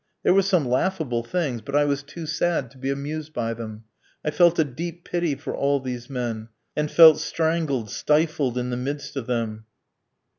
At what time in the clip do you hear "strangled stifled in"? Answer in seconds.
7.19-8.71